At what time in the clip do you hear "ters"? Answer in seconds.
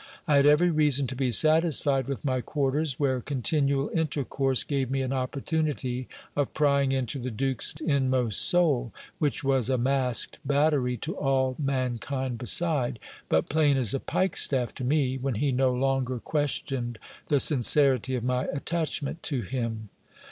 2.71-2.99